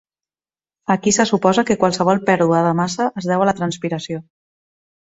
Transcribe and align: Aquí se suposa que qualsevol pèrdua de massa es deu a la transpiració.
Aquí 0.93 1.09
se 1.17 1.25
suposa 1.31 1.65
que 1.67 1.79
qualsevol 1.83 2.23
pèrdua 2.31 2.65
de 2.69 2.73
massa 2.81 3.09
es 3.23 3.31
deu 3.35 3.45
a 3.47 3.49
la 3.53 3.57
transpiració. 3.63 4.27